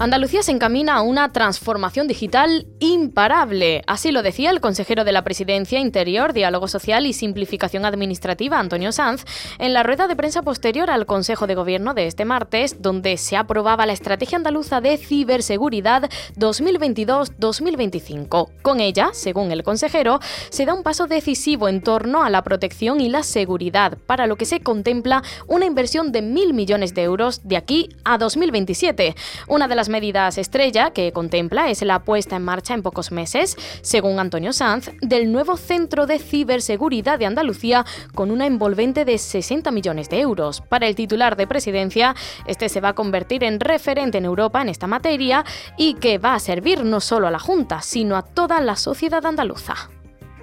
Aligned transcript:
Andalucía 0.00 0.42
se 0.42 0.52
encamina 0.52 0.94
a 0.94 1.02
una 1.02 1.30
transformación 1.30 2.08
digital 2.08 2.66
imparable. 2.78 3.82
Así 3.86 4.12
lo 4.12 4.22
decía 4.22 4.48
el 4.48 4.62
consejero 4.62 5.04
de 5.04 5.12
la 5.12 5.24
Presidencia 5.24 5.78
Interior, 5.78 6.32
Diálogo 6.32 6.68
Social 6.68 7.04
y 7.04 7.12
Simplificación 7.12 7.84
Administrativa, 7.84 8.58
Antonio 8.58 8.92
Sanz, 8.92 9.26
en 9.58 9.74
la 9.74 9.82
rueda 9.82 10.08
de 10.08 10.16
prensa 10.16 10.40
posterior 10.40 10.88
al 10.88 11.04
Consejo 11.04 11.46
de 11.46 11.54
Gobierno 11.54 11.92
de 11.92 12.06
este 12.06 12.24
martes, 12.24 12.80
donde 12.80 13.18
se 13.18 13.36
aprobaba 13.36 13.84
la 13.84 13.92
Estrategia 13.92 14.38
Andaluza 14.38 14.80
de 14.80 14.96
Ciberseguridad 14.96 16.08
2022-2025. 16.38 18.48
Con 18.62 18.80
ella, 18.80 19.10
según 19.12 19.52
el 19.52 19.62
consejero, 19.62 20.20
se 20.48 20.64
da 20.64 20.72
un 20.72 20.82
paso 20.82 21.08
decisivo 21.08 21.68
en 21.68 21.82
torno 21.82 22.22
a 22.22 22.30
la 22.30 22.42
protección 22.42 23.02
y 23.02 23.10
la 23.10 23.22
seguridad, 23.22 23.98
para 24.06 24.26
lo 24.26 24.36
que 24.36 24.46
se 24.46 24.60
contempla 24.60 25.22
una 25.46 25.66
inversión 25.66 26.10
de 26.10 26.22
mil 26.22 26.54
millones 26.54 26.94
de 26.94 27.02
euros 27.02 27.46
de 27.46 27.58
aquí 27.58 27.90
a 28.02 28.16
2027. 28.16 29.14
Una 29.46 29.68
de 29.68 29.74
las 29.74 29.89
medidas 29.90 30.38
estrella 30.38 30.92
que 30.92 31.12
contempla 31.12 31.68
es 31.68 31.82
la 31.82 31.98
puesta 32.04 32.36
en 32.36 32.44
marcha 32.44 32.72
en 32.72 32.82
pocos 32.82 33.12
meses, 33.12 33.56
según 33.82 34.18
Antonio 34.18 34.52
Sanz, 34.54 34.90
del 35.02 35.30
nuevo 35.30 35.56
Centro 35.58 36.06
de 36.06 36.18
Ciberseguridad 36.18 37.18
de 37.18 37.26
Andalucía 37.26 37.84
con 38.14 38.30
una 38.30 38.46
envolvente 38.46 39.04
de 39.04 39.18
60 39.18 39.70
millones 39.70 40.08
de 40.08 40.20
euros. 40.20 40.62
Para 40.62 40.86
el 40.86 40.94
titular 40.94 41.36
de 41.36 41.46
presidencia, 41.46 42.14
este 42.46 42.68
se 42.68 42.80
va 42.80 42.90
a 42.90 42.94
convertir 42.94 43.44
en 43.44 43.60
referente 43.60 44.18
en 44.18 44.24
Europa 44.24 44.62
en 44.62 44.70
esta 44.70 44.86
materia 44.86 45.44
y 45.76 45.94
que 45.94 46.18
va 46.18 46.34
a 46.34 46.40
servir 46.40 46.84
no 46.84 47.00
solo 47.00 47.26
a 47.26 47.30
la 47.30 47.38
Junta, 47.38 47.82
sino 47.82 48.16
a 48.16 48.22
toda 48.22 48.60
la 48.60 48.76
sociedad 48.76 49.26
andaluza. 49.26 49.90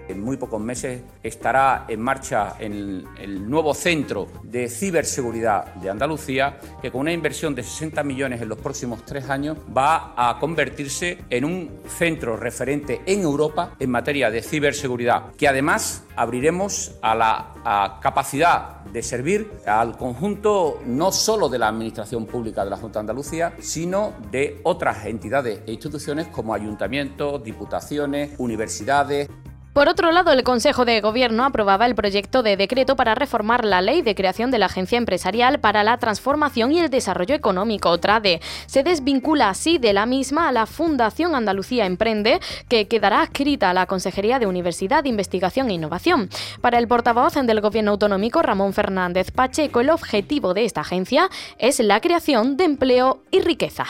En 0.07 0.21
muy 0.21 0.37
pocos 0.37 0.61
meses 0.61 1.01
estará 1.23 1.85
en 1.87 2.01
marcha 2.01 2.55
el, 2.59 3.05
nuevo 3.47 3.73
centro 3.73 4.27
de 4.43 4.69
ciberseguridad 4.69 5.75
de 5.75 5.89
Andalucía, 5.89 6.59
que 6.81 6.91
con 6.91 7.01
una 7.01 7.13
inversión 7.13 7.55
de 7.55 7.63
60 7.63 8.03
millones 8.03 8.41
en 8.41 8.49
los 8.49 8.57
próximos 8.57 9.05
tres 9.05 9.29
años 9.29 9.57
va 9.75 10.13
a 10.15 10.39
convertirse 10.39 11.19
en 11.29 11.45
un 11.45 11.79
centro 11.87 12.37
referente 12.37 13.01
en 13.05 13.21
Europa 13.21 13.75
en 13.79 13.89
materia 13.89 14.29
de 14.29 14.41
ciberseguridad, 14.41 15.33
que 15.37 15.47
además 15.47 16.03
abriremos 16.15 16.93
a 17.01 17.15
la 17.15 17.57
a 17.69 17.99
capacidad 18.01 18.85
de 18.85 19.03
servir 19.03 19.51
al 19.65 19.97
conjunto 19.97 20.79
no 20.85 21.11
solo 21.11 21.49
de 21.49 21.59
la 21.59 21.67
Administración 21.67 22.25
Pública 22.25 22.63
de 22.63 22.69
la 22.69 22.77
Junta 22.77 22.99
de 22.99 23.01
Andalucía, 23.01 23.53
sino 23.59 24.13
de 24.31 24.61
otras 24.63 25.05
entidades 25.05 25.63
e 25.67 25.73
instituciones 25.73 26.27
como 26.27 26.53
ayuntamientos, 26.53 27.43
diputaciones, 27.43 28.31
universidades. 28.37 29.29
Por 29.77 29.89
otro 29.89 30.11
lado, 30.11 30.31
el 30.31 30.43
Consejo 30.43 30.85
de 30.85 31.01
Gobierno 31.01 31.45
aprobaba 31.45 31.85
el 31.85 31.93
proyecto 31.93 32.41
de 32.41 32.57
decreto 32.57 32.95
para 32.95 33.13
reformar 33.13 33.63
la 33.63 33.79
ley 33.79 34.01
de 34.01 34.15
creación 34.15 34.49
de 34.49 34.57
la 34.57 34.65
Agencia 34.65 34.97
Empresarial 34.97 35.59
para 35.59 35.83
la 35.83 35.99
Transformación 35.99 36.71
y 36.71 36.79
el 36.79 36.89
Desarrollo 36.89 37.35
Económico, 37.35 37.95
TRADE. 37.99 38.41
Se 38.65 38.81
desvincula 38.81 39.49
así 39.49 39.77
de 39.77 39.93
la 39.93 40.07
misma 40.07 40.47
a 40.47 40.51
la 40.51 40.65
Fundación 40.65 41.35
Andalucía 41.35 41.85
Emprende, 41.85 42.39
que 42.67 42.87
quedará 42.87 43.21
adscrita 43.21 43.69
a 43.69 43.75
la 43.75 43.85
Consejería 43.85 44.39
de 44.39 44.47
Universidad, 44.47 45.05
Investigación 45.05 45.69
e 45.69 45.73
Innovación. 45.73 46.27
Para 46.59 46.79
el 46.79 46.87
portavoz 46.87 47.35
del 47.35 47.61
Gobierno 47.61 47.91
Autonómico, 47.91 48.41
Ramón 48.41 48.73
Fernández 48.73 49.29
Pacheco, 49.29 49.79
el 49.79 49.91
objetivo 49.91 50.55
de 50.55 50.65
esta 50.65 50.81
agencia 50.81 51.29
es 51.59 51.79
la 51.81 52.01
creación 52.01 52.57
de 52.57 52.63
empleo 52.63 53.21
y 53.29 53.41
riqueza. 53.41 53.85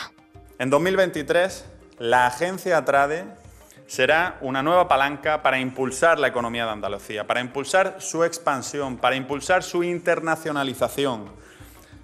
En 0.59 0.69
2023, 0.69 1.63
la 1.99 2.27
agencia 2.27 2.83
TRADE 2.83 3.46
será 3.87 4.37
una 4.41 4.61
nueva 4.61 4.87
palanca 4.87 5.41
para 5.41 5.59
impulsar 5.59 6.19
la 6.19 6.27
economía 6.27 6.65
de 6.65 6.71
Andalucía, 6.71 7.25
para 7.25 7.39
impulsar 7.39 7.95
su 7.99 8.23
expansión, 8.23 8.97
para 8.97 9.15
impulsar 9.15 9.63
su 9.63 9.83
internacionalización. 9.83 11.31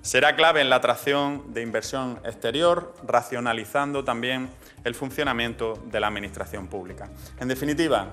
Será 0.01 0.35
clave 0.35 0.61
en 0.61 0.69
la 0.69 0.77
atracción 0.77 1.53
de 1.53 1.61
inversión 1.61 2.19
exterior, 2.25 2.93
racionalizando 3.05 4.03
también 4.03 4.49
el 4.83 4.95
funcionamiento 4.95 5.81
de 5.85 5.99
la 5.99 6.07
Administración 6.07 6.67
pública. 6.67 7.09
En 7.39 7.47
definitiva, 7.47 8.07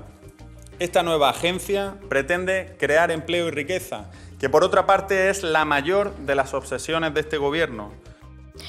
esta 0.79 1.03
nueva 1.03 1.31
agencia 1.31 1.95
pretende 2.09 2.77
crear 2.79 3.11
empleo 3.11 3.49
y 3.49 3.51
riqueza, 3.51 4.11
que 4.39 4.49
por 4.49 4.65
otra 4.65 4.87
parte 4.87 5.31
es 5.31 5.43
la 5.43 5.65
mayor 5.65 6.15
de 6.17 6.35
las 6.35 6.55
obsesiones 6.55 7.13
de 7.15 7.21
este 7.21 7.39
Gobierno 7.39 7.93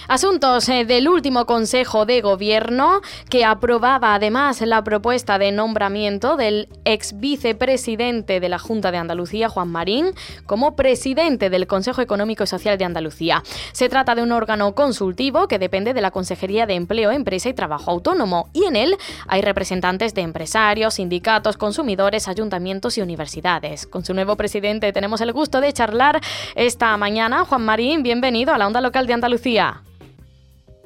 Asuntos 0.08 0.68
eh, 0.70 0.86
del 0.86 1.08
último 1.08 1.46
Consejo 1.46 2.06
de 2.06 2.22
Gobierno 2.22 3.02
que 3.30 3.46
aprobaba 3.46 4.16
además 4.16 4.62
la 4.62 4.84
propuesta 4.84 5.38
de 5.38 5.52
nombramiento 5.52 6.38
del 6.38 6.68
ex 6.86 7.20
vicepresidente 7.20 8.40
de 8.40 8.50
la 8.50 8.60
Junta 8.60 8.92
de 8.92 8.98
Andalucía, 8.98 9.50
Juan 9.50 9.70
Marín, 9.70 10.12
como 10.46 10.76
presidente 10.76 11.50
del 11.50 11.68
Consejo 11.68 12.02
Económico 12.02 12.44
y 12.44 12.48
Social 12.48 12.78
de 12.78 12.86
Andalucía. 12.86 13.44
Se 13.72 13.90
trata 13.90 14.16
de 14.16 14.22
un 14.22 14.32
órgano 14.32 14.74
consultivo 14.76 15.48
que 15.48 15.60
depende 15.60 15.94
de 15.94 16.02
la 16.02 16.12
Consejería 16.12 16.66
de 16.66 16.76
Empleo, 16.76 17.12
Empresa 17.12 17.50
y 17.50 17.54
Trabajo 17.54 17.92
Autónomo 17.92 18.50
y 18.54 18.66
en 18.66 18.76
él 18.76 18.98
hay 19.28 19.42
representantes 19.42 20.14
de 20.14 20.22
empresarios, 20.22 20.96
sindicatos, 20.96 21.58
consumidores, 21.58 22.28
ayuntamientos 22.28 22.98
y 22.98 23.02
universidades. 23.02 23.88
Con 23.88 24.04
su 24.06 24.14
nuevo 24.14 24.36
presidente 24.36 24.92
tenemos 24.94 25.22
el 25.22 25.34
gusto 25.34 25.62
de 25.62 25.74
charlar 25.74 26.20
esta 26.56 26.96
mañana. 26.98 27.46
Juan 27.46 27.64
Marín, 27.64 28.04
bienvenido 28.04 28.54
a 28.54 28.58
la 28.58 28.68
Onda 28.68 28.82
Local 28.82 29.08
de 29.08 29.14
Andalucía. 29.14 29.81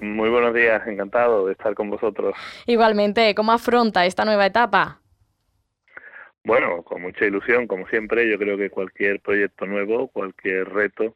Muy 0.06 0.30
buenos 0.30 0.54
días, 0.54 0.86
encantado 0.88 1.48
de 1.48 1.54
estar 1.54 1.74
con 1.74 1.90
vosotros. 1.90 2.36
Igualmente, 2.68 3.34
¿cómo 3.34 3.52
afronta 3.52 4.06
esta 4.06 4.24
nueva 4.24 4.46
etapa? 4.46 5.02
Bueno, 6.44 6.84
con 6.84 7.02
mucha 7.02 7.26
ilusión, 7.26 7.66
como 7.66 7.88
siempre, 7.88 8.30
yo 8.30 8.38
creo 8.38 8.56
que 8.56 8.70
cualquier 8.70 9.20
proyecto 9.20 9.66
nuevo, 9.66 10.08
cualquier 10.10 10.70
reto 10.70 11.16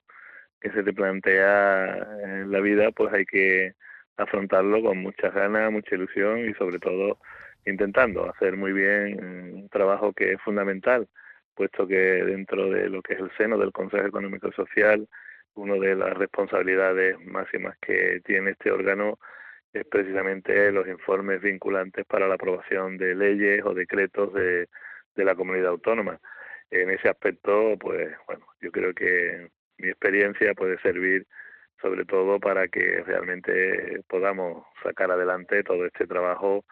que 0.59 0.72
se 0.72 0.81
te 0.81 0.91
plantea 0.91 1.97
en 2.23 2.51
la 2.51 2.59
vida, 2.61 2.89
pues 2.91 3.13
hay 3.13 3.25
que 3.25 3.75
afrontarlo 4.17 4.81
con 4.81 4.97
muchas 4.97 5.35
ganas, 5.35 5.71
mucha 5.71 5.94
ilusión 5.94 6.50
y 6.50 6.56
sobre 6.56 6.79
todo 6.79 7.19
intentando 7.67 8.27
hacer 8.27 8.57
muy 8.57 8.73
bien 8.73 9.23
un 9.23 9.69
trabajo 9.69 10.13
que 10.13 10.33
es 10.33 10.41
fundamental, 10.41 11.07
puesto 11.53 11.88
que 11.88 11.95
dentro 11.95 12.71
de 12.71 12.89
lo 12.89 13.03
que 13.03 13.13
es 13.13 13.19
el 13.19 13.29
seno 13.38 13.59
del 13.59 13.71
Consejo 13.71 14.07
Económico 14.07 14.47
y 14.47 14.53
Social, 14.53 15.07
una 15.56 15.76
de 15.76 15.96
las 15.96 16.18
responsabilidades 16.18 17.20
máximas 17.26 17.78
que 17.80 18.22
tiene 18.26 18.52
este 18.52 18.72
órgano 18.72 19.20
es 19.74 19.86
precisamente 19.86 20.72
los 20.72 20.88
informes 20.88 21.42
vinculantes 21.42 22.06
para 22.06 22.28
la 22.28 22.36
aprobación 22.36 22.98
de 22.98 23.16
leyes 23.16 23.64
o 23.66 23.74
decretos 23.74 24.34
de, 24.34 24.68
de 25.16 25.26
la 25.26 25.36
comunidad 25.36 25.70
autónoma. 25.70 26.20
En 26.72 26.90
ese 26.90 27.10
aspecto, 27.10 27.78
pues 27.80 28.16
bueno, 28.28 28.46
yo 28.62 28.72
creo 28.72 28.94
que 28.94 29.50
mi 29.78 29.90
experiencia 29.90 30.54
puede 30.54 30.80
servir 30.80 31.26
sobre 31.81 32.06
todo 32.06 32.40
para 32.40 32.68
que 32.68 33.04
realmente 33.06 34.02
podamos 34.08 34.66
sacar 34.84 35.12
adelante 35.12 35.64
todo 35.64 35.86
este 35.86 36.08
trabajo 36.08 36.66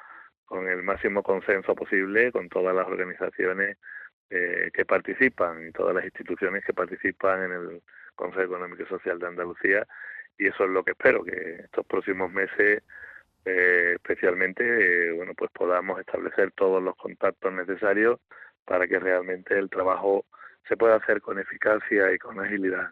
con 0.46 0.68
el 0.68 0.84
máximo 0.84 1.24
consenso 1.24 1.76
posible 1.76 2.32
con 2.32 2.50
todas 2.50 2.76
las 2.76 2.88
organizaciones 2.88 3.78
eh, 4.30 4.70
que 4.74 4.86
participan 4.86 5.68
y 5.68 5.72
todas 5.72 5.96
las 5.96 6.06
instituciones 6.06 6.64
que 6.66 6.74
participan 6.74 7.44
en 7.44 7.52
el 7.52 7.82
Consejo 8.18 8.44
Económico 8.44 8.84
y 8.84 8.88
Social 8.88 9.20
de 9.20 9.28
Andalucía 9.28 9.88
y 10.38 10.48
eso 10.48 10.66
es 10.66 10.70
lo 10.70 10.84
que 10.84 10.92
espero 10.92 11.24
que 11.24 11.62
estos 11.64 11.86
próximos 11.86 12.30
meses 12.32 12.84
eh, 13.46 13.94
especialmente 13.96 14.64
eh, 14.66 15.12
bueno 15.14 15.34
pues 15.34 15.50
podamos 15.52 15.98
establecer 16.02 16.52
todos 16.52 16.84
los 16.84 16.98
contactos 16.98 17.54
necesarios 17.54 18.20
para 18.66 18.86
que 18.86 19.00
realmente 19.00 19.58
el 19.58 19.70
trabajo 19.70 20.26
se 20.68 20.76
pueda 20.76 20.96
hacer 20.96 21.22
con 21.22 21.40
eficacia 21.40 22.12
y 22.12 22.18
con 22.18 22.40
agilidad. 22.42 22.92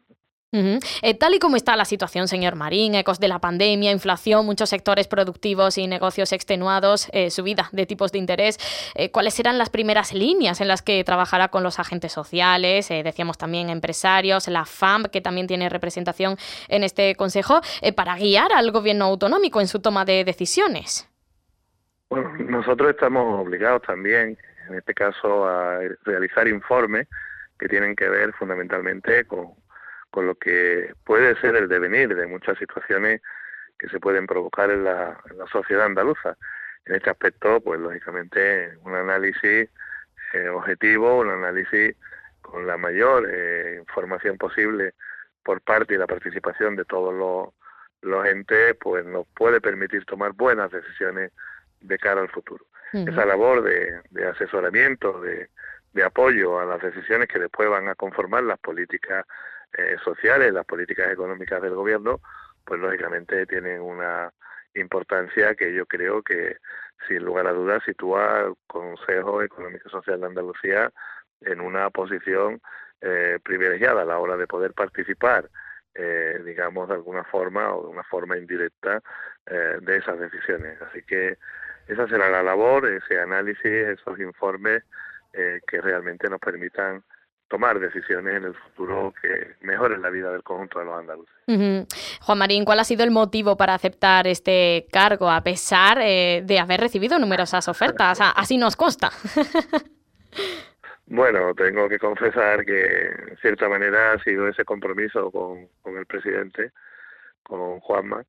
Eh, 0.52 1.14
tal 1.16 1.36
y 1.36 1.40
como 1.40 1.58
está 1.58 1.76
la 1.76 1.86
situación, 1.86 2.28
señor 2.28 2.56
Marín, 2.56 2.96
ecos 2.96 3.20
de 3.20 3.28
la 3.28 3.40
pandemia, 3.40 3.92
inflación, 3.92 4.46
muchos 4.46 4.70
sectores 4.70 5.08
productivos 5.08 5.78
y 5.78 5.88
negocios 5.88 6.32
extenuados, 6.32 7.10
eh, 7.12 7.30
subida 7.30 7.70
de 7.72 7.86
tipos 7.86 8.12
de 8.12 8.20
interés, 8.20 8.58
eh, 8.96 9.12
¿cuáles 9.12 9.34
serán 9.34 9.58
las 9.58 9.70
primeras 9.70 10.14
líneas 10.14 10.62
en 10.62 10.68
las 10.68 10.82
que 10.82 11.04
trabajará 11.04 11.50
con 11.50 11.64
los 11.64 11.80
agentes 11.80 12.12
sociales? 12.12 12.90
decíamos 12.90 13.38
también 13.38 13.70
empresarios, 13.70 14.48
la 14.48 14.66
FAM, 14.66 15.06
que 15.06 15.22
también 15.22 15.48
tiene 15.48 15.70
representación 15.70 16.38
en 16.70 16.84
este 16.84 17.16
consejo, 17.16 17.62
para 17.96 18.16
guiar 18.16 18.52
al 18.54 18.72
gobierno 18.72 19.06
autonómico 19.06 19.60
en 19.60 19.68
su 19.68 19.80
toma 19.82 20.06
de 20.06 20.24
decisiones. 20.24 21.10
Bueno, 22.10 22.32
nosotros 22.38 22.92
estamos 22.92 23.42
obligados 23.42 23.82
también, 23.82 24.38
en 24.70 24.76
este 24.76 24.94
caso, 24.94 25.46
a 25.48 25.80
realizar 26.04 26.48
informes 26.48 27.08
que 27.60 27.68
tienen 27.68 27.96
que 27.96 28.08
ver 28.08 28.34
fundamentalmente 28.34 29.26
con 29.26 29.54
con 30.16 30.28
lo 30.28 30.36
que 30.36 30.94
puede 31.04 31.36
ser 31.42 31.58
el 31.58 31.68
devenir 31.68 32.16
de 32.16 32.26
muchas 32.26 32.58
situaciones 32.58 33.22
que 33.78 33.90
se 33.90 34.00
pueden 34.00 34.26
provocar 34.26 34.72
en 34.72 34.86
la, 34.86 35.22
sociedad 35.52 35.88
andaluza. 35.88 36.38
En 36.86 36.96
este 36.96 37.10
aspecto, 37.10 37.60
pues 37.60 37.82
lógicamente, 37.82 38.78
un 38.84 38.96
análisis 38.96 39.70
eh, 40.34 40.48
objetivo, 40.48 41.20
un 41.20 41.32
análisis 41.32 41.98
con 42.42 42.66
la 42.66 42.78
mayor 42.78 43.28
eh, 43.30 43.76
información 43.78 44.38
posible 44.38 44.94
por 45.44 45.60
parte 45.60 45.96
y 45.96 45.98
la 45.98 46.08
participación 46.08 46.78
de 46.78 46.86
todos 46.86 47.14
los, 47.14 47.50
los 48.10 48.26
entes, 48.26 48.74
pues 48.80 49.06
nos 49.06 49.28
puede 49.36 49.60
permitir 49.60 50.06
tomar 50.06 50.32
buenas 50.32 50.72
decisiones 50.72 51.34
de 51.82 51.98
cara 51.98 52.22
al 52.22 52.30
futuro. 52.30 52.64
Esa 52.94 53.26
labor 53.26 53.64
de, 53.64 54.00
de 54.12 54.28
asesoramiento, 54.30 55.20
de, 55.20 55.50
de, 55.92 56.04
apoyo 56.06 56.62
a 56.62 56.66
las 56.66 56.82
decisiones 56.82 57.28
que 57.28 57.40
después 57.40 57.68
van 57.70 57.90
a 57.90 57.96
conformar 57.96 58.44
las 58.44 58.58
políticas 58.60 59.26
eh, 59.78 59.98
sociales, 60.04 60.54
las 60.54 60.66
políticas 60.66 61.12
económicas 61.12 61.62
del 61.62 61.76
gobierno, 61.76 62.20
pues 62.64 62.80
lógicamente 62.80 63.46
tienen 63.46 63.82
una 63.82 64.32
importancia 64.74 65.56
que 65.56 65.74
yo 65.74 65.86
creo 65.86 66.22
que 66.22 66.58
sin 67.08 67.24
lugar 67.24 67.48
a 67.48 67.54
dudas 67.54 67.84
sitúa 67.86 68.40
al 68.40 68.56
Consejo 68.68 69.42
Económico 69.42 69.88
y 69.88 69.92
Social 69.92 70.20
de 70.20 70.28
Andalucía 70.28 70.92
en 71.42 71.62
una 71.62 71.90
posición 71.90 72.62
eh, 73.02 73.40
privilegiada 73.44 74.02
a 74.02 74.06
la 74.06 74.18
hora 74.18 74.38
de 74.38 74.48
poder 74.48 74.74
participar, 74.74 75.50
eh, 75.94 76.42
digamos, 76.46 76.88
de 76.88 76.96
alguna 76.96 77.24
forma 77.26 77.74
o 77.74 77.84
de 77.84 77.90
una 77.90 78.04
forma 78.04 78.38
indirecta 78.38 79.02
eh, 79.46 79.78
de 79.82 79.98
esas 79.98 80.20
decisiones. 80.20 80.82
Así 80.82 81.04
que 81.04 81.38
esa 81.88 82.08
será 82.08 82.30
la 82.30 82.42
labor, 82.42 82.88
ese 82.88 83.20
análisis, 83.20 83.66
esos 83.66 84.20
informes 84.20 84.84
que 85.68 85.82
realmente 85.82 86.30
nos 86.30 86.40
permitan 86.40 87.04
tomar 87.56 87.80
decisiones 87.80 88.36
en 88.36 88.44
el 88.44 88.54
futuro 88.54 89.14
que 89.22 89.56
mejoren 89.62 90.02
la 90.02 90.10
vida 90.10 90.30
del 90.30 90.44
conjunto 90.44 90.80
de 90.80 90.86
los 90.86 91.00
andaluces. 91.00 91.88
Juan 92.20 92.38
Marín, 92.38 92.66
¿cuál 92.66 92.82
ha 92.82 92.84
sido 92.84 93.06
el 93.06 93.12
motivo 93.12 93.56
para 93.56 93.74
aceptar 93.74 94.28
este 94.28 94.88
cargo 94.92 95.32
a 95.32 95.42
pesar 95.42 96.00
eh, 96.02 96.42
de 96.44 96.60
haber 96.60 96.82
recibido 96.82 97.18
numerosas 97.18 97.70
ofertas? 97.70 98.20
Así 98.20 98.58
nos 98.58 98.76
consta. 98.76 99.10
bueno, 101.06 101.54
tengo 101.54 101.88
que 101.88 101.98
confesar 101.98 102.66
que 102.66 103.06
en 103.30 103.38
cierta 103.38 103.70
manera 103.70 104.12
ha 104.12 104.20
sido 104.22 104.50
ese 104.50 104.66
compromiso 104.66 105.32
con, 105.32 105.70
con 105.82 105.98
el 105.98 106.06
presidente, 106.06 106.74
con 107.42 107.80
Juanma. 107.80 108.26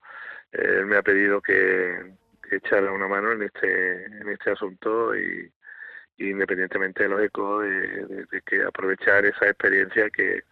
Él 0.52 0.86
me 0.86 0.98
ha 0.98 1.02
pedido 1.02 1.40
que, 1.40 2.12
que 2.48 2.56
echara 2.56 2.92
una 2.92 3.08
mano 3.08 3.32
en 3.32 3.42
este, 3.42 4.04
en 4.04 4.28
este 4.28 4.52
asunto 4.52 5.16
y 5.16 5.50
independientemente 6.18 7.08
lógico 7.08 7.60
de, 7.60 8.26
de, 8.30 8.42
que 8.42 8.62
aprovechar 8.62 9.24
esa 9.26 9.46
experiencia 9.46 10.08
que 10.10 10.44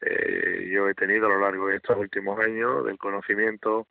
eh, 0.00 0.68
yo 0.72 0.88
he 0.88 0.94
tenido 0.94 1.26
a 1.26 1.30
lo 1.30 1.40
largo 1.40 1.68
de 1.68 1.76
estos 1.76 1.96
últimos 1.96 2.38
años, 2.38 2.84
del 2.84 2.98
conocimiento 2.98 3.86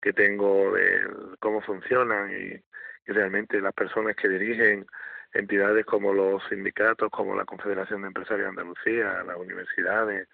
que 0.00 0.12
tengo 0.12 0.72
de 0.72 1.00
cómo 1.40 1.60
funcionan 1.62 2.30
y, 2.30 2.62
realmente 3.08 3.60
las 3.60 3.72
personas 3.72 4.16
que 4.16 4.28
dirigen 4.28 4.84
entidades 5.32 5.86
como 5.86 6.12
los 6.12 6.42
sindicatos, 6.48 7.08
como 7.10 7.36
la 7.36 7.44
Confederación 7.44 8.02
de 8.02 8.08
Empresarios 8.08 8.46
de 8.46 8.48
Andalucía, 8.48 9.22
las 9.22 9.36
universidades, 9.36 10.26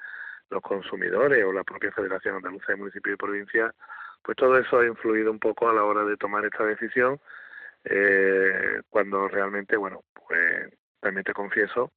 los 0.49 0.62
consumidores 0.62 1.44
o 1.44 1.52
la 1.52 1.64
propia 1.64 1.93
Federación 1.93 2.37
Andalucía 2.37 2.69
de 2.69 2.76
Municipios 2.76 3.12
y 3.12 3.17
Provincias, 3.19 3.75
pues 4.23 4.37
todo 4.38 4.56
eso 4.56 4.79
ha 4.79 4.87
influido 4.87 5.31
un 5.31 5.38
poco 5.38 5.69
a 5.69 5.75
la 5.75 5.84
hora 5.84 6.02
de 6.05 6.17
tomar 6.17 6.46
esta 6.46 6.64
decisión 6.64 7.20
eh, 7.84 8.81
cuando 8.88 9.29
realmente, 9.29 9.76
bueno, 9.76 10.05
pues 10.26 10.70
también 11.00 11.25
te 11.25 11.32
confieso 11.32 11.93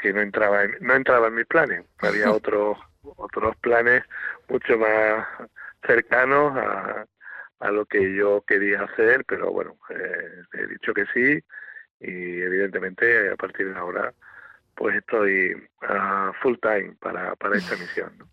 que 0.00 0.12
no 0.12 0.20
entraba 0.20 0.64
en, 0.64 0.76
no 0.80 0.94
entraba 0.94 1.28
en 1.28 1.34
mis 1.34 1.46
planes. 1.46 1.84
Había 1.98 2.30
otros 2.32 2.76
otros 3.16 3.54
planes 3.56 4.02
mucho 4.48 4.78
más 4.78 5.26
cercanos 5.86 6.56
a, 6.56 7.06
a 7.60 7.70
lo 7.70 7.84
que 7.86 8.14
yo 8.14 8.42
quería 8.46 8.82
hacer, 8.82 9.24
pero 9.26 9.52
bueno, 9.52 9.76
eh, 9.90 10.42
he 10.54 10.66
dicho 10.66 10.92
que 10.92 11.04
sí 11.12 11.42
y 12.00 12.40
evidentemente 12.42 13.30
a 13.30 13.36
partir 13.36 13.72
de 13.72 13.78
ahora 13.78 14.12
pues 14.74 14.96
estoy 14.96 15.54
a 15.82 16.32
full 16.42 16.56
time 16.60 16.96
para, 17.00 17.36
para 17.36 17.56
esta 17.56 17.76
misión. 17.76 18.12
¿no? 18.18 18.28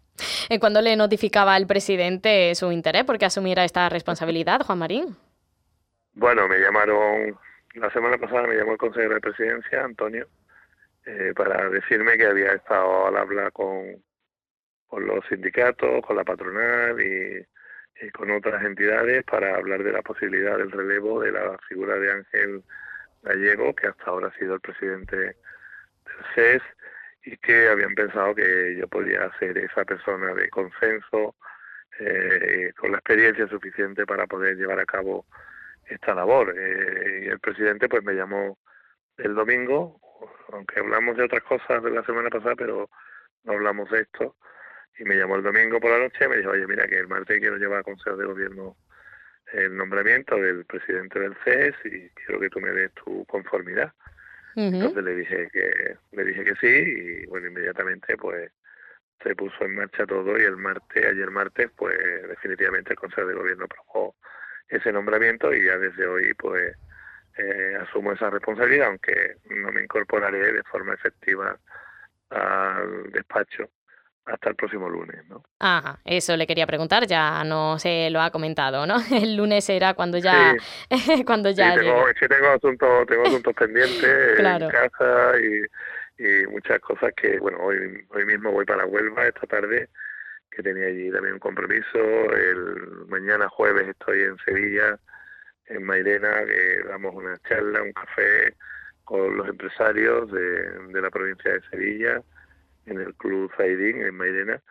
¿Cuándo 0.59 0.81
le 0.81 0.95
notificaba 0.95 1.55
al 1.55 1.67
presidente 1.67 2.53
su 2.55 2.71
interés 2.71 3.03
porque 3.05 3.25
asumiera 3.25 3.63
esta 3.63 3.87
responsabilidad, 3.89 4.61
Juan 4.61 4.79
Marín? 4.79 5.15
Bueno, 6.13 6.47
me 6.47 6.59
llamaron, 6.59 7.37
la 7.75 7.89
semana 7.91 8.17
pasada 8.17 8.47
me 8.47 8.55
llamó 8.55 8.73
el 8.73 8.77
consejero 8.77 9.15
de 9.15 9.21
presidencia, 9.21 9.83
Antonio, 9.83 10.27
eh, 11.05 11.33
para 11.35 11.69
decirme 11.69 12.17
que 12.17 12.25
había 12.25 12.53
estado 12.53 13.07
al 13.07 13.17
habla 13.17 13.49
con, 13.51 14.03
con 14.87 15.07
los 15.07 15.25
sindicatos, 15.27 16.05
con 16.05 16.17
la 16.17 16.25
patronal 16.25 16.99
y, 17.01 17.45
con 18.13 18.31
otras 18.31 18.63
entidades 18.65 19.23
para 19.25 19.55
hablar 19.55 19.83
de 19.83 19.91
la 19.91 20.01
posibilidad 20.01 20.57
del 20.57 20.71
relevo 20.71 21.21
de 21.21 21.31
la 21.31 21.55
figura 21.69 21.95
de 21.97 22.11
Ángel 22.11 22.63
Gallego, 23.21 23.75
que 23.75 23.87
hasta 23.87 24.03
ahora 24.05 24.29
ha 24.29 24.39
sido 24.39 24.55
el 24.55 24.59
presidente 24.59 25.15
del 25.15 25.35
CES, 26.33 26.63
y 27.23 27.37
que 27.37 27.69
habían 27.69 27.93
pensado 27.93 28.33
que 28.33 28.75
yo 28.75 28.87
podía 28.87 29.31
ser 29.37 29.55
esa 29.59 29.85
persona 29.85 30.33
de 30.33 30.49
consenso, 30.49 31.35
eh, 31.99 32.73
con 32.75 32.91
la 32.91 32.97
experiencia 32.97 33.47
suficiente 33.47 34.07
para 34.07 34.25
poder 34.25 34.57
llevar 34.57 34.79
a 34.79 34.85
cabo 34.85 35.25
esta 35.85 36.13
labor. 36.13 36.53
Eh, 36.57 37.23
y 37.25 37.27
el 37.27 37.39
presidente 37.39 37.89
pues 37.89 38.03
me 38.03 38.13
llamó 38.13 38.57
el 39.17 39.35
domingo, 39.35 39.99
aunque 40.51 40.79
hablamos 40.79 41.17
de 41.17 41.23
otras 41.23 41.43
cosas 41.43 41.83
de 41.83 41.91
la 41.91 42.03
semana 42.03 42.29
pasada, 42.29 42.55
pero 42.55 42.89
no 43.43 43.53
hablamos 43.53 43.89
de 43.89 44.01
esto. 44.01 44.35
Y 44.97 45.03
me 45.03 45.15
llamó 45.15 45.35
el 45.35 45.43
domingo 45.43 45.79
por 45.79 45.91
la 45.91 45.99
noche 45.99 46.25
y 46.25 46.27
me 46.27 46.37
dijo, 46.37 46.51
oye, 46.51 46.67
mira, 46.67 46.87
que 46.87 46.99
el 46.99 47.07
martes 47.07 47.39
quiero 47.39 47.57
llevar 47.57 47.79
a 47.79 47.83
Consejo 47.83 48.17
de 48.17 48.25
Gobierno 48.25 48.75
el 49.53 49.75
nombramiento 49.75 50.35
del 50.37 50.65
presidente 50.65 51.19
del 51.19 51.35
CES 51.43 51.75
y 51.85 52.09
quiero 52.09 52.39
que 52.39 52.49
tú 52.49 52.59
me 52.59 52.71
des 52.71 52.91
tu 52.93 53.25
conformidad. 53.25 53.93
Entonces 54.55 55.03
le 55.03 55.15
dije 55.15 55.49
que 55.51 55.97
le 56.11 56.25
dije 56.25 56.43
que 56.43 56.55
sí 56.55 56.67
y 56.67 57.25
bueno, 57.27 57.47
inmediatamente 57.47 58.17
pues 58.17 58.51
se 59.23 59.35
puso 59.35 59.63
en 59.63 59.75
marcha 59.75 60.05
todo 60.05 60.37
y 60.37 60.43
el 60.43 60.57
martes, 60.57 61.05
ayer 61.05 61.29
martes, 61.31 61.69
pues 61.75 61.97
definitivamente 62.27 62.91
el 62.91 62.99
Consejo 62.99 63.27
de 63.27 63.35
Gobierno 63.35 63.65
aprobó 63.65 64.15
ese 64.71 64.91
nombramiento 64.91 65.53
y 65.53 65.65
ya 65.65 65.77
desde 65.77 66.07
hoy 66.07 66.33
pues 66.33 66.75
eh, 67.37 67.77
asumo 67.81 68.13
esa 68.13 68.29
responsabilidad, 68.29 68.87
aunque 68.87 69.35
no 69.49 69.71
me 69.71 69.83
incorporaré 69.83 70.53
de 70.53 70.63
forma 70.63 70.93
efectiva 70.93 71.57
al 72.29 73.11
despacho 73.11 73.69
hasta 74.25 74.49
el 74.49 74.55
próximo 74.55 74.87
lunes, 74.87 75.25
¿no? 75.27 75.43
Ajá, 75.59 75.99
eso 76.05 76.37
le 76.37 76.45
quería 76.45 76.67
preguntar, 76.67 77.05
ya 77.07 77.43
no 77.43 77.79
se 77.79 78.09
lo 78.11 78.21
ha 78.21 78.31
comentado, 78.31 78.85
¿no? 78.85 78.95
El 79.11 79.35
lunes 79.35 79.65
será 79.65 79.93
cuando 79.93 80.19
ya... 80.19 80.55
cuando 81.25 81.49
ya 81.49 81.73
sí, 81.73 81.79
tengo, 81.79 82.05
tengo 82.29 82.47
asuntos, 82.49 83.07
tengo 83.07 83.23
asuntos 83.23 83.53
pendientes 83.55 84.39
en 84.39 84.69
casa 84.69 85.33
y, 85.39 86.23
y 86.23 86.47
muchas 86.47 86.79
cosas 86.79 87.11
que, 87.15 87.39
bueno, 87.39 87.57
hoy, 87.61 88.05
hoy 88.09 88.25
mismo 88.25 88.51
voy 88.51 88.65
para 88.65 88.85
Huelva 88.85 89.25
esta 89.25 89.47
tarde 89.47 89.89
que 90.51 90.61
tenía 90.61 90.87
allí 90.87 91.09
también 91.11 91.35
un 91.35 91.39
compromiso. 91.39 91.97
El 92.35 93.05
mañana 93.07 93.47
jueves 93.49 93.87
estoy 93.87 94.23
en 94.23 94.37
Sevilla, 94.45 94.99
en 95.67 95.83
Mairena, 95.83 96.45
que 96.45 96.83
damos 96.87 97.15
una 97.15 97.37
charla, 97.47 97.81
un 97.81 97.93
café 97.93 98.55
con 99.05 99.37
los 99.37 99.47
empresarios 99.47 100.31
de, 100.31 101.01
la 101.01 101.09
provincia 101.09 101.53
de 101.53 101.61
Sevilla, 101.69 102.21
en 102.85 102.99
el 102.99 103.13
Club 103.15 103.51
Zaidín, 103.55 104.01
en 104.01 104.15
Mairena. 104.15 104.61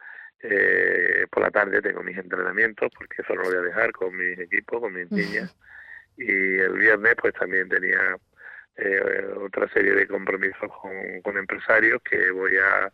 Eh, 0.43 1.27
por 1.31 1.43
la 1.43 1.51
tarde 1.51 1.83
tengo 1.83 2.03
mis 2.03 2.17
entrenamientos, 2.17 2.91
porque 2.97 3.23
eso 3.23 3.35
no 3.35 3.43
lo 3.43 3.49
voy 3.49 3.59
a 3.59 3.63
dejar 3.63 3.93
con 3.93 4.17
mis 4.17 4.39
equipos, 4.39 4.81
con 4.81 4.95
mis 4.95 5.11
niñas. 5.11 5.55
Y 6.17 6.59
el 6.59 6.75
viernes 6.79 7.15
pues 7.21 7.35
también 7.35 7.69
tenía 7.69 8.17
eh, 8.77 9.27
otra 9.39 9.69
serie 9.69 9.95
de 9.95 10.07
compromisos 10.07 10.71
con, 10.81 11.23
con 11.23 11.37
empresarios 11.39 12.01
que 12.03 12.31
voy 12.31 12.57
a 12.57 12.93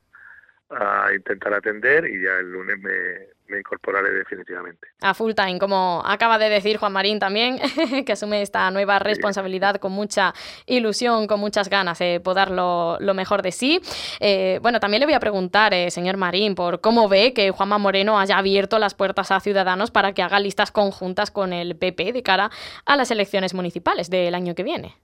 a 0.71 1.13
intentar 1.15 1.55
atender 1.55 2.07
y 2.07 2.23
ya 2.23 2.33
el 2.41 2.51
lunes 2.51 2.77
me, 2.81 3.59
incorporaré 3.59 4.11
definitivamente. 4.11 4.89
A 5.03 5.15
full 5.15 5.33
time, 5.33 5.59
como 5.61 6.03
acaba 6.05 6.37
de 6.37 6.49
decir 6.49 6.79
Juan 6.79 6.93
Marín 6.93 7.21
también, 7.21 7.59
que 8.05 8.13
asume 8.13 8.43
esta 8.43 8.69
nueva 8.73 8.99
responsabilidad 8.99 9.77
con 9.77 9.93
mucha 9.93 10.35
ilusión, 10.67 11.29
con 11.29 11.39
muchas 11.39 11.69
ganas 11.69 12.01
de 12.01 12.19
poder 12.19 12.51
lo, 12.51 12.99
mejor 13.15 13.43
de 13.43 13.53
sí. 13.53 13.81
Eh, 14.19 14.59
bueno, 14.63 14.81
también 14.81 15.01
le 15.01 15.07
voy 15.07 15.15
a 15.15 15.21
preguntar, 15.21 15.73
eh, 15.75 15.93
señor 15.93 16.17
Marín, 16.17 16.57
por 16.57 16.81
cómo 16.81 17.09
ve 17.09 17.33
que 17.33 17.53
Juanma 17.53 17.79
Moreno 17.79 18.19
haya 18.19 18.37
abierto 18.37 18.81
las 18.81 18.95
puertas 18.95 19.31
a 19.31 19.39
Ciudadanos 19.39 19.93
para 19.93 20.13
que 20.13 20.23
haga 20.23 20.41
listas 20.41 20.73
conjuntas 20.73 21.31
con 21.31 21.53
el 21.53 21.77
PP 21.77 22.13
de 22.13 22.23
cara 22.25 22.51
a 22.85 22.97
las 22.97 23.13
elecciones 23.13 23.55
municipales 23.55 24.11
del 24.11 24.35
año 24.35 24.57
que 24.57 24.65
viene. 24.65 24.97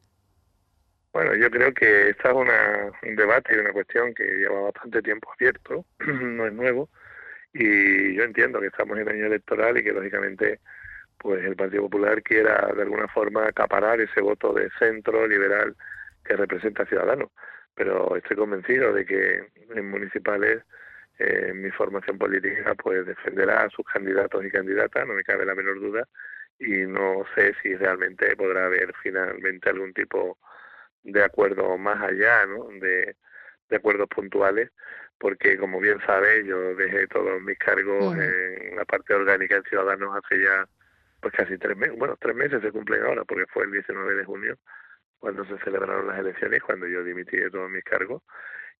Bueno, 1.13 1.35
yo 1.35 1.51
creo 1.51 1.75
que 1.75 2.11
esta 2.11 2.31
es 2.31 2.35
una, 2.35 2.91
un 3.03 3.17
debate 3.17 3.55
y 3.55 3.59
una 3.59 3.73
cuestión 3.73 4.15
que 4.15 4.25
lleva 4.25 4.63
bastante 4.63 5.03
tiempo 5.03 5.31
abierto, 5.33 5.85
no 6.07 6.47
es 6.47 6.53
nuevo, 6.55 6.89
y 7.53 8.15
yo 8.15 8.25
entiendo 8.25 8.61
que 8.61 8.69
estamos 8.69 8.99
en 8.99 9.09
año 9.09 9.27
electoral 9.27 9.77
y 9.77 9.85
que 9.85 9.93
lógicamente 9.93 10.61
pues 11.19 11.45
el 11.45 11.55
Partido 11.55 11.83
Popular 11.83 12.23
quiera 12.23 12.73
de 12.75 12.83
alguna 12.83 13.09
forma 13.09 13.47
acaparar 13.47 14.01
ese 14.01 14.21
voto 14.21 14.53
de 14.53 14.71
centro 14.79 15.27
liberal 15.27 15.77
que 16.25 16.37
representa 16.37 16.83
a 16.83 16.87
Ciudadanos. 16.87 17.31
Pero 17.75 18.17
estoy 18.17 18.37
convencido 18.37 18.93
de 18.93 19.07
que 19.07 19.47
en 19.71 19.91
municipales 19.91 20.63
eh, 21.19 21.53
mi 21.55 21.71
formación 21.71 22.19
política 22.19 22.75
pues 22.75 23.07
defenderá 23.07 23.65
a 23.65 23.71
sus 23.71 23.87
candidatos 23.87 24.45
y 24.45 24.51
candidatas, 24.51 25.07
no 25.07 25.15
me 25.15 25.23
cabe 25.23 25.47
la 25.47 25.55
menor 25.55 25.79
duda, 25.79 26.09
y 26.59 26.87
no 26.87 27.25
sé 27.35 27.55
si 27.63 27.75
realmente 27.77 28.35
podrá 28.37 28.67
haber 28.67 28.93
finalmente 29.03 29.71
algún 29.71 29.93
tipo 29.93 30.39
de 30.39 30.52
acuerdos 31.23 31.79
más 31.79 32.01
allá, 32.03 32.47
¿no? 32.47 32.69
De, 32.81 33.17
de 33.69 33.77
acuerdos 33.77 34.09
puntuales, 34.09 34.71
porque 35.19 35.57
como 35.57 35.81
bien 35.81 35.99
sabe, 36.07 36.45
yo 36.45 36.75
dejé 36.75 37.07
todos 37.07 37.41
mis 37.43 37.59
cargos 37.59 38.17
en 38.17 38.77
la 38.77 38.85
parte 38.85 39.15
orgánica 39.15 39.57
en 39.57 39.63
Ciudadanos 39.65 40.17
hace 40.17 40.43
ya 40.43 40.67
pues 41.21 41.33
casi 41.35 41.57
tres 41.57 41.77
meses, 41.77 41.97
bueno, 41.97 42.17
tres 42.21 42.35
meses 42.35 42.61
se 42.61 42.73
cumplen 42.73 43.05
ahora, 43.05 43.25
porque 43.25 43.47
fue 43.47 43.65
el 43.65 43.71
19 43.71 44.17
de 44.17 44.25
junio 44.25 44.59
cuando 45.23 45.45
se 45.45 45.57
celebraron 45.59 46.09
las 46.09 46.19
elecciones, 46.19 46.61
cuando 46.65 46.89
yo 46.89 47.05
dimití 47.05 47.37
de 47.37 47.49
todos 47.49 47.71
mis 47.71 47.85
cargos, 47.85 48.23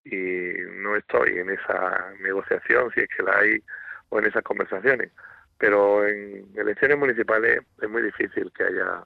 y 0.05 0.53
no 0.73 0.97
estoy 0.97 1.39
en 1.39 1.51
esa 1.51 2.13
negociación, 2.19 2.91
si 2.93 3.03
es 3.03 3.09
que 3.17 3.23
la 3.23 3.39
hay, 3.39 3.63
o 4.09 4.19
en 4.19 4.27
esas 4.27 4.43
conversaciones. 4.43 5.13
Pero 5.57 6.05
en 6.05 6.49
elecciones 6.57 6.99
municipales 6.99 7.61
es 7.81 7.89
muy 7.89 8.03
difícil 8.03 8.51
que 8.57 8.65
haya 8.65 9.05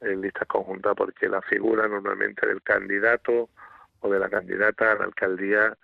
eh, 0.00 0.16
listas 0.16 0.46
conjuntas 0.48 0.94
porque 0.96 1.28
la 1.28 1.42
figura 1.42 1.88
normalmente 1.88 2.46
del 2.46 2.62
candidato 2.62 3.48
o 4.00 4.10
de 4.10 4.18
la 4.18 4.28
candidata 4.28 4.92
a 4.92 4.94
la 4.96 5.04
alcaldía 5.04 5.76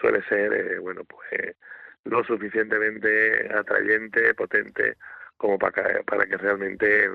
suele 0.00 0.22
ser, 0.24 0.52
eh, 0.52 0.78
bueno, 0.78 1.02
pues 1.04 1.56
lo 2.04 2.24
suficientemente 2.24 3.48
atrayente, 3.54 4.34
potente 4.34 4.96
como 5.36 5.58
para, 5.58 6.02
para 6.02 6.26
que 6.26 6.36
realmente 6.36 7.08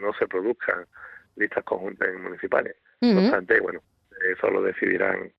no 0.00 0.12
se 0.14 0.26
produzcan 0.26 0.86
listas 1.36 1.64
conjuntas 1.64 2.12
municipales. 2.14 2.76
No 3.00 3.20
obstante, 3.20 3.60
bueno, 3.60 3.82
eso 4.30 4.50
lo 4.50 4.62
decidirán 4.62 5.32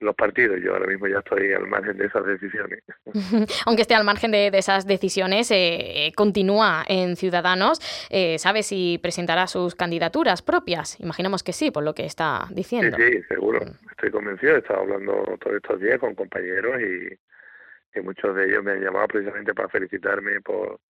los 0.00 0.14
partidos. 0.14 0.58
Yo 0.62 0.72
ahora 0.74 0.86
mismo 0.86 1.06
ya 1.06 1.18
estoy 1.18 1.52
al 1.52 1.66
margen 1.66 1.96
de 1.96 2.06
esas 2.06 2.24
decisiones. 2.26 2.82
Aunque 3.66 3.82
esté 3.82 3.94
al 3.94 4.04
margen 4.04 4.30
de, 4.30 4.48
esas 4.48 4.86
decisiones, 4.86 5.50
eh, 5.50 6.12
continúa 6.14 6.84
en 6.88 7.16
Ciudadanos. 7.16 7.80
Eh, 8.10 8.38
¿Sabe 8.38 8.62
si 8.62 8.98
presentará 9.02 9.46
sus 9.46 9.74
candidaturas 9.74 10.42
propias? 10.42 11.00
Imaginamos 11.00 11.42
que 11.42 11.52
sí, 11.52 11.70
por 11.70 11.84
lo 11.84 11.94
que 11.94 12.04
está 12.04 12.46
diciendo. 12.50 12.96
Sí, 12.96 13.12
sí, 13.12 13.22
seguro. 13.28 13.60
Mm. 13.60 13.90
Estoy 13.90 14.10
convencido. 14.10 14.56
He 14.56 14.58
estado 14.58 14.80
hablando 14.80 15.36
todos 15.40 15.56
estos 15.56 15.80
días 15.80 15.98
con 15.98 16.14
compañeros 16.14 16.80
y, 16.80 17.98
y 17.98 18.02
muchos 18.02 18.34
de 18.34 18.46
ellos 18.46 18.62
me 18.62 18.72
han 18.72 18.80
llamado 18.80 19.08
precisamente 19.08 19.54
para 19.54 19.68
felicitarme 19.68 20.40
por, 20.40 20.80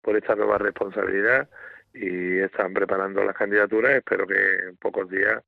por 0.00 0.16
esta 0.16 0.34
nueva 0.34 0.58
responsabilidad 0.58 1.48
y 1.92 2.38
están 2.38 2.72
preparando 2.72 3.24
las 3.24 3.36
candidaturas. 3.36 3.96
Espero 3.96 4.26
que 4.26 4.68
en 4.68 4.76
pocos 4.76 5.08
días 5.10 5.42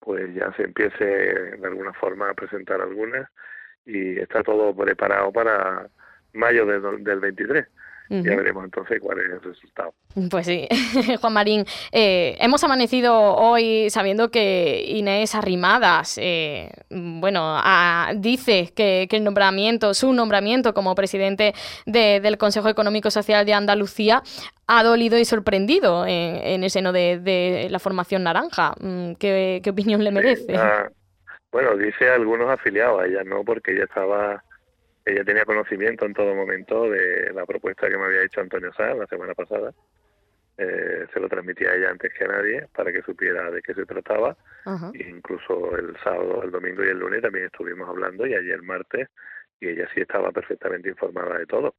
pues 0.00 0.34
ya 0.34 0.52
se 0.56 0.64
empiece 0.64 1.04
de 1.04 1.66
alguna 1.66 1.92
forma 1.92 2.30
a 2.30 2.34
presentar 2.34 2.80
algunas 2.80 3.28
y 3.84 4.18
está 4.18 4.42
todo 4.42 4.74
preparado 4.74 5.32
para 5.32 5.88
mayo 6.32 6.66
del 6.66 7.20
23. 7.20 7.66
Ya 8.10 8.34
veremos 8.34 8.64
entonces 8.64 8.98
cuál 9.00 9.20
es 9.20 9.30
el 9.30 9.40
resultado. 9.40 9.94
Pues 10.30 10.44
sí, 10.44 10.66
Juan 11.20 11.32
Marín, 11.32 11.64
eh, 11.92 12.36
hemos 12.40 12.64
amanecido 12.64 13.14
hoy 13.36 13.88
sabiendo 13.88 14.32
que 14.32 14.82
Inés 14.84 15.36
Arrimadas, 15.36 16.18
eh, 16.20 16.72
bueno, 16.90 17.56
dice 18.16 18.72
que, 18.74 19.06
el 19.08 19.22
nombramiento, 19.22 19.94
su 19.94 20.12
nombramiento 20.12 20.74
como 20.74 20.96
presidente 20.96 21.54
del 21.86 22.36
Consejo 22.36 22.68
Económico 22.68 23.12
Social 23.12 23.46
de 23.46 23.54
Andalucía 23.54 24.24
ha 24.66 24.82
dolido 24.82 25.16
y 25.16 25.24
sorprendido 25.24 26.04
en, 26.04 26.64
el 26.64 26.70
seno 26.70 26.92
de, 26.92 27.68
la 27.70 27.78
formación 27.78 28.24
naranja. 28.24 28.74
Mm, 28.80 29.12
¿Qué, 29.14 29.62
opinión 29.70 30.02
le 30.02 30.10
merece? 30.10 30.56
Ah, 30.56 30.88
bueno, 31.52 31.76
dice 31.76 32.10
algunos 32.10 32.50
afiliados 32.50 33.02
a 33.02 33.06
ella, 33.06 33.22
¿no? 33.24 33.44
Porque 33.44 33.72
ella 33.72 33.84
estaba 33.84 34.42
ella 35.10 35.24
tenía 35.24 35.44
conocimiento 35.44 36.04
en 36.04 36.14
todo 36.14 36.34
momento 36.34 36.88
de 36.90 37.32
la 37.32 37.46
propuesta 37.46 37.88
que 37.88 37.96
me 37.96 38.04
había 38.04 38.22
hecho 38.22 38.40
Antonio 38.40 38.72
Sá 38.72 38.94
la 38.94 39.06
semana 39.06 39.34
pasada. 39.34 39.72
Eh, 40.58 41.06
se 41.12 41.20
lo 41.20 41.28
transmití 41.28 41.64
a 41.64 41.74
ella 41.74 41.90
antes 41.90 42.12
que 42.12 42.24
a 42.24 42.28
nadie 42.28 42.68
para 42.74 42.92
que 42.92 43.02
supiera 43.02 43.50
de 43.50 43.62
qué 43.62 43.72
se 43.74 43.86
trataba. 43.86 44.36
Incluso 44.94 45.76
el 45.76 45.96
sábado, 46.04 46.42
el 46.42 46.50
domingo 46.50 46.84
y 46.84 46.88
el 46.88 46.98
lunes 46.98 47.22
también 47.22 47.46
estuvimos 47.46 47.88
hablando 47.88 48.26
y 48.26 48.34
ayer 48.34 48.60
martes 48.62 49.08
y 49.58 49.68
ella 49.68 49.88
sí 49.94 50.00
estaba 50.00 50.32
perfectamente 50.32 50.88
informada 50.88 51.38
de 51.38 51.46
todo. 51.46 51.74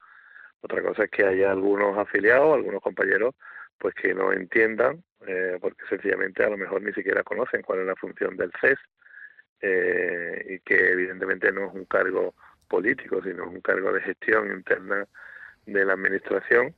Otra 0.62 0.82
cosa 0.82 1.04
es 1.04 1.12
que 1.12 1.26
haya 1.26 1.52
algunos 1.52 1.98
afiliados, 1.98 2.56
algunos 2.56 2.82
compañeros, 2.82 3.36
pues 3.78 3.94
que 3.96 4.14
no 4.14 4.32
entiendan, 4.32 5.04
eh, 5.28 5.58
porque 5.60 5.84
sencillamente 5.90 6.44
a 6.44 6.50
lo 6.50 6.58
mejor 6.58 6.82
ni 6.82 6.94
siquiera 6.94 7.24
conocen 7.24 7.62
cuál 7.64 7.80
es 7.80 7.88
la 7.88 7.96
función 7.96 8.38
del 8.38 8.52
CES 8.60 8.78
eh, 9.62 10.46
y 10.50 10.60
que 10.60 10.92
evidentemente 10.92 11.52
no 11.52 11.68
es 11.68 11.74
un 11.74 11.86
cargo 11.86 12.34
político, 12.72 13.22
sino 13.22 13.50
un 13.50 13.60
cargo 13.60 13.92
de 13.92 14.02
gestión 14.02 14.50
interna 14.52 15.06
de 15.66 15.86
la 15.86 15.94
administración 15.94 16.74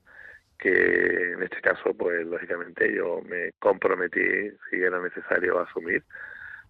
que 0.58 1.34
en 1.34 1.44
este 1.44 1.62
caso, 1.62 1.94
pues 1.94 2.26
lógicamente 2.26 2.94
yo 2.96 3.22
me 3.22 3.52
comprometí, 3.60 4.50
si 4.70 4.82
era 4.82 5.00
necesario, 5.02 5.60
a 5.60 5.64
asumir. 5.64 6.04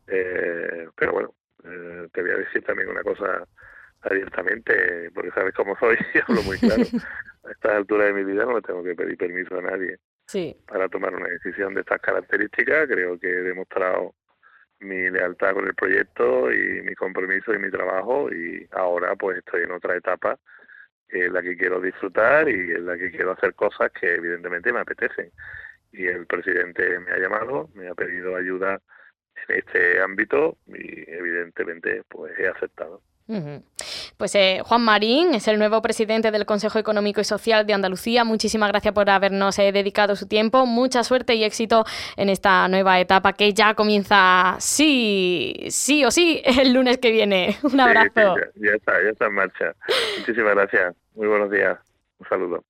Eh, 0.07 0.87
pero 0.95 1.11
bueno, 1.13 1.35
eh, 1.63 2.07
te 2.11 2.21
voy 2.21 2.31
a 2.31 2.37
decir 2.37 2.63
también 2.63 2.89
una 2.89 3.03
cosa 3.03 3.47
abiertamente, 4.01 5.11
porque 5.13 5.31
sabes 5.31 5.53
cómo 5.53 5.77
soy 5.77 5.95
y 6.13 6.17
hablo 6.19 6.41
muy 6.41 6.57
claro. 6.57 6.83
A 7.43 7.51
esta 7.51 7.77
altura 7.77 8.05
de 8.05 8.13
mi 8.13 8.23
vida 8.23 8.45
no 8.45 8.55
le 8.55 8.61
tengo 8.61 8.83
que 8.83 8.95
pedir 8.95 9.17
permiso 9.17 9.59
a 9.59 9.61
nadie 9.61 9.97
para 10.65 10.89
tomar 10.89 11.13
una 11.13 11.27
decisión 11.27 11.75
de 11.75 11.81
estas 11.81 12.01
características. 12.01 12.87
Creo 12.87 13.19
que 13.19 13.29
he 13.29 13.43
demostrado 13.43 14.15
mi 14.83 15.09
lealtad 15.09 15.53
con 15.53 15.67
el 15.67 15.75
proyecto 15.75 16.51
y 16.51 16.81
mi 16.81 16.95
compromiso 16.95 17.53
y 17.53 17.59
mi 17.59 17.71
trabajo 17.71 18.31
y 18.31 18.67
ahora 18.71 19.15
pues 19.15 19.37
estoy 19.37 19.63
en 19.63 19.71
otra 19.71 19.95
etapa 19.95 20.37
en 21.09 21.33
la 21.33 21.41
que 21.41 21.55
quiero 21.57 21.79
disfrutar 21.79 22.49
y 22.49 22.71
en 22.71 22.85
la 22.85 22.97
que 22.97 23.11
quiero 23.11 23.31
hacer 23.31 23.53
cosas 23.53 23.91
que 23.91 24.15
evidentemente 24.15 24.73
me 24.73 24.79
apetecen. 24.79 25.31
Y 25.91 26.07
el 26.07 26.25
presidente 26.25 26.99
me 26.99 27.11
ha 27.11 27.19
llamado, 27.19 27.69
me 27.75 27.87
ha 27.87 27.93
pedido 27.93 28.35
ayuda 28.35 28.81
en 29.47 29.57
este 29.57 30.01
ámbito 30.01 30.57
y 30.67 31.09
evidentemente 31.09 32.03
pues 32.09 32.37
he 32.39 32.47
aceptado. 32.47 33.01
Pues 34.23 34.35
eh, 34.35 34.61
Juan 34.63 34.85
Marín 34.85 35.33
es 35.33 35.49
el 35.49 35.59
nuevo 35.59 35.81
presidente 35.81 36.31
del 36.31 36.45
Consejo 36.45 36.79
Económico 36.79 37.19
y 37.19 37.25
Social 37.25 37.65
de 37.65 37.73
Andalucía. 37.73 38.23
Muchísimas 38.23 38.69
gracias 38.69 38.93
por 38.93 39.09
habernos 39.09 39.59
eh, 39.59 39.73
dedicado 39.73 40.15
su 40.15 40.29
tiempo. 40.29 40.65
Mucha 40.65 41.03
suerte 41.03 41.35
y 41.35 41.43
éxito 41.43 41.83
en 42.15 42.29
esta 42.29 42.69
nueva 42.69 43.01
etapa 43.01 43.33
que 43.33 43.53
ya 43.53 43.73
comienza 43.73 44.55
sí, 44.59 45.65
sí 45.67 46.05
o 46.05 46.11
sí 46.11 46.41
el 46.61 46.71
lunes 46.71 46.99
que 46.99 47.11
viene. 47.11 47.57
Un 47.63 47.77
abrazo. 47.81 48.37
ya, 48.55 48.71
está, 48.71 48.93
ya 49.03 49.09
está 49.09 49.25
en 49.25 49.33
marcha. 49.33 49.75
Muchísimas 50.19 50.55
gracias. 50.55 50.95
Muy 51.15 51.27
buenos 51.27 51.51
días. 51.51 51.77
Un 52.19 52.29
saludo. 52.29 52.63